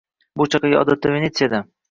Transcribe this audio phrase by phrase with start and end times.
[0.41, 1.63] Bu chaqaga odatda Venetsiyada